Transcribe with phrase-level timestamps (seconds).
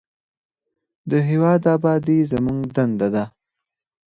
[1.09, 3.23] د هیواد ابادي زموږ دنده ده